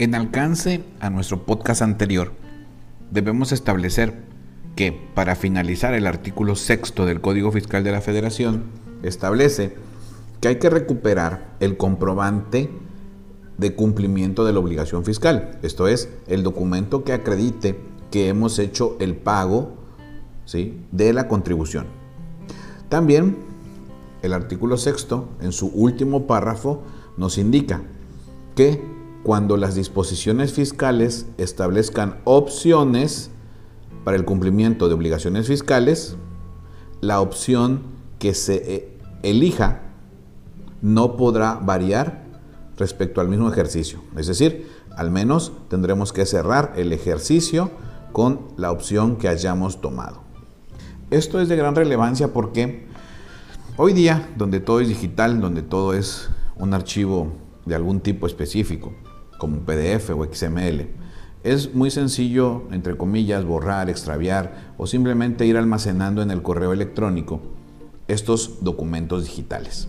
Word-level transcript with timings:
En 0.00 0.14
alcance 0.14 0.84
a 1.00 1.10
nuestro 1.10 1.44
podcast 1.44 1.82
anterior, 1.82 2.30
debemos 3.10 3.50
establecer 3.50 4.14
que 4.76 4.92
para 4.92 5.34
finalizar 5.34 5.92
el 5.92 6.06
artículo 6.06 6.54
sexto 6.54 7.04
del 7.04 7.20
Código 7.20 7.50
Fiscal 7.50 7.82
de 7.82 7.90
la 7.90 8.00
Federación 8.00 8.62
establece 9.02 9.74
que 10.40 10.46
hay 10.46 10.58
que 10.60 10.70
recuperar 10.70 11.56
el 11.58 11.76
comprobante 11.76 12.70
de 13.56 13.74
cumplimiento 13.74 14.44
de 14.44 14.52
la 14.52 14.60
obligación 14.60 15.04
fiscal, 15.04 15.58
esto 15.62 15.88
es, 15.88 16.08
el 16.28 16.44
documento 16.44 17.02
que 17.02 17.12
acredite 17.12 17.80
que 18.12 18.28
hemos 18.28 18.60
hecho 18.60 18.96
el 19.00 19.16
pago 19.16 19.78
de 20.92 21.12
la 21.12 21.26
contribución. 21.26 21.86
También 22.88 23.36
el 24.22 24.32
artículo 24.32 24.76
sexto, 24.76 25.28
en 25.40 25.50
su 25.50 25.66
último 25.66 26.28
párrafo, 26.28 26.84
nos 27.16 27.36
indica 27.36 27.82
que 28.54 28.97
cuando 29.22 29.56
las 29.56 29.74
disposiciones 29.74 30.52
fiscales 30.52 31.26
establezcan 31.38 32.18
opciones 32.24 33.30
para 34.04 34.16
el 34.16 34.24
cumplimiento 34.24 34.88
de 34.88 34.94
obligaciones 34.94 35.46
fiscales, 35.46 36.16
la 37.00 37.20
opción 37.20 37.82
que 38.18 38.34
se 38.34 38.74
eh, 38.74 38.98
elija 39.22 39.82
no 40.80 41.16
podrá 41.16 41.54
variar 41.54 42.24
respecto 42.76 43.20
al 43.20 43.28
mismo 43.28 43.50
ejercicio. 43.50 44.00
Es 44.16 44.28
decir, 44.28 44.68
al 44.96 45.10
menos 45.10 45.52
tendremos 45.68 46.12
que 46.12 46.26
cerrar 46.26 46.72
el 46.76 46.92
ejercicio 46.92 47.70
con 48.12 48.40
la 48.56 48.70
opción 48.70 49.16
que 49.16 49.28
hayamos 49.28 49.80
tomado. 49.80 50.22
Esto 51.10 51.40
es 51.40 51.48
de 51.48 51.56
gran 51.56 51.74
relevancia 51.74 52.32
porque 52.32 52.86
hoy 53.76 53.92
día, 53.92 54.28
donde 54.36 54.60
todo 54.60 54.80
es 54.80 54.88
digital, 54.88 55.40
donde 55.40 55.62
todo 55.62 55.94
es 55.94 56.30
un 56.56 56.74
archivo 56.74 57.32
de 57.64 57.74
algún 57.74 58.00
tipo 58.00 58.26
específico, 58.26 58.92
como 59.38 59.60
PDF 59.60 60.10
o 60.10 60.24
XML, 60.24 60.88
es 61.44 61.74
muy 61.74 61.90
sencillo, 61.90 62.64
entre 62.72 62.96
comillas, 62.96 63.44
borrar, 63.44 63.88
extraviar 63.88 64.74
o 64.76 64.86
simplemente 64.86 65.46
ir 65.46 65.56
almacenando 65.56 66.20
en 66.20 66.30
el 66.30 66.42
correo 66.42 66.72
electrónico 66.72 67.40
estos 68.08 68.62
documentos 68.62 69.24
digitales. 69.24 69.88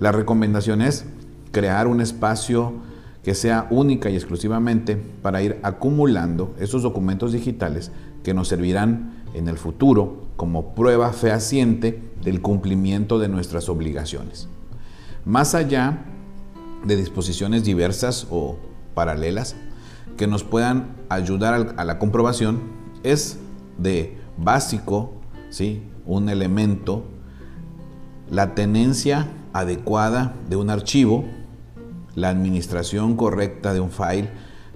La 0.00 0.10
recomendación 0.10 0.80
es 0.80 1.04
crear 1.52 1.86
un 1.86 2.00
espacio 2.00 2.72
que 3.22 3.34
sea 3.34 3.66
única 3.70 4.10
y 4.10 4.16
exclusivamente 4.16 4.96
para 4.96 5.42
ir 5.42 5.58
acumulando 5.62 6.54
esos 6.58 6.82
documentos 6.82 7.32
digitales 7.32 7.92
que 8.22 8.34
nos 8.34 8.48
servirán 8.48 9.22
en 9.34 9.48
el 9.48 9.58
futuro 9.58 10.24
como 10.36 10.74
prueba 10.74 11.12
fehaciente 11.12 12.02
del 12.22 12.40
cumplimiento 12.40 13.18
de 13.18 13.28
nuestras 13.28 13.68
obligaciones. 13.68 14.48
Más 15.24 15.54
allá 15.54 16.04
de 16.84 16.96
disposiciones 16.96 17.64
diversas 17.64 18.26
o 18.30 18.56
paralelas 18.94 19.56
que 20.16 20.26
nos 20.26 20.44
puedan 20.44 20.94
ayudar 21.08 21.74
a 21.76 21.84
la 21.84 21.98
comprobación, 21.98 22.60
es 23.02 23.38
de 23.78 24.18
básico, 24.36 25.12
¿sí? 25.50 25.82
un 26.06 26.28
elemento, 26.28 27.04
la 28.30 28.54
tenencia 28.54 29.28
adecuada 29.52 30.34
de 30.48 30.56
un 30.56 30.70
archivo, 30.70 31.24
la 32.14 32.28
administración 32.28 33.16
correcta 33.16 33.74
de 33.74 33.80
un 33.80 33.90
file, 33.90 34.30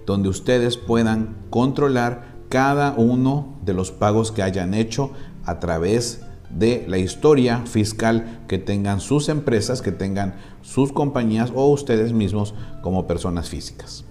donde 0.07 0.29
ustedes 0.29 0.77
puedan 0.77 1.37
controlar 1.51 2.39
cada 2.49 2.93
uno 2.97 3.59
de 3.65 3.75
los 3.75 3.91
pagos 3.93 4.33
que 4.33 4.43
hayan 4.43 4.75
hecho 4.75 5.13
a 5.45 5.61
través 5.61 6.23
de 6.51 6.85
la 6.89 6.99
historia 6.99 7.63
fiscal 7.67 8.41
que 8.49 8.59
tengan 8.59 9.01
sus 9.01 9.29
empresas, 9.29 9.83
que 9.83 9.93
tengan 9.93 10.37
sus 10.63 10.93
compañías 10.93 11.53
o 11.55 11.69
ustedes 11.69 12.13
mismos 12.13 12.55
como 12.83 13.07
personas 13.07 13.49
físicas. 13.49 14.05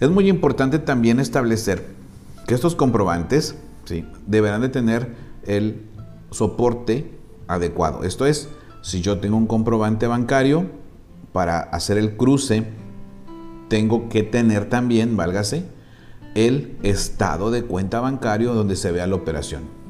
Es 0.00 0.10
muy 0.10 0.28
importante 0.28 0.78
también 0.78 1.20
establecer 1.20 1.86
que 2.46 2.54
estos 2.54 2.74
comprobantes 2.74 3.54
¿sí? 3.84 4.04
deberán 4.26 4.62
de 4.62 4.68
tener 4.68 5.14
el 5.46 5.82
soporte 6.30 7.12
adecuado. 7.46 8.04
Esto 8.04 8.26
es, 8.26 8.48
si 8.82 9.00
yo 9.00 9.20
tengo 9.20 9.36
un 9.36 9.46
comprobante 9.46 10.06
bancario, 10.06 10.82
para 11.32 11.60
hacer 11.60 11.98
el 11.98 12.16
cruce, 12.16 12.66
tengo 13.68 14.08
que 14.08 14.22
tener 14.22 14.68
también, 14.68 15.16
válgase, 15.16 15.64
el 16.34 16.76
estado 16.82 17.50
de 17.50 17.64
cuenta 17.64 18.00
bancario 18.00 18.54
donde 18.54 18.76
se 18.76 18.92
vea 18.92 19.06
la 19.06 19.16
operación. 19.16 19.81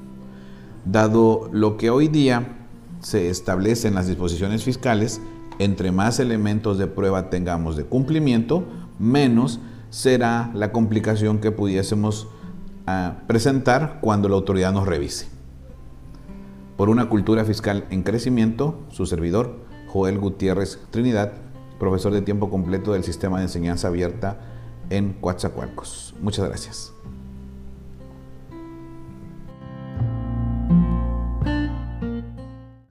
Dado 0.85 1.49
lo 1.53 1.77
que 1.77 1.91
hoy 1.91 2.09
día 2.09 2.59
se 3.01 3.29
establece 3.29 3.89
en 3.89 3.95
las 3.95 4.07
disposiciones 4.07 4.65
fiscales, 4.65 5.21
entre 5.59 5.93
más 5.93 6.19
elementos 6.19 6.79
de 6.79 6.87
prueba 6.87 7.31
tengamos 7.31 7.77
de 7.77 7.85
cumplimiento, 7.85 8.65
menos 8.99 9.61
será 9.91 10.51
la 10.55 10.73
complicación 10.73 11.39
que 11.39 11.51
pudiésemos 11.51 12.29
ah, 12.87 13.19
presentar 13.27 13.99
cuando 14.01 14.29
la 14.29 14.37
autoridad 14.37 14.73
nos 14.73 14.87
revise. 14.87 15.29
Por 16.77 16.89
una 16.89 17.09
cultura 17.09 17.45
fiscal 17.45 17.85
en 17.91 18.03
crecimiento, 18.03 18.81
su 18.89 19.07
servidor, 19.07 19.61
Joel 19.87 20.19
Gutiérrez 20.19 20.81
Trinidad, 20.91 21.33
profesor 21.79 22.13
de 22.13 22.23
tiempo 22.23 22.49
completo 22.49 22.95
del 22.95 23.05
Sistema 23.05 23.39
de 23.39 23.45
Enseñanza 23.45 23.89
Abierta 23.89 24.41
en 24.89 25.13
Coatzacoalcos. 25.13 26.15
Muchas 26.21 26.49
gracias. 26.49 26.93